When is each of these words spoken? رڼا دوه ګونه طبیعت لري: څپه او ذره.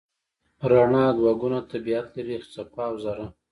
رڼا 0.71 1.05
دوه 1.17 1.31
ګونه 1.41 1.59
طبیعت 1.71 2.07
لري: 2.15 2.35
څپه 2.51 2.81
او 2.89 2.93
ذره. 3.03 3.25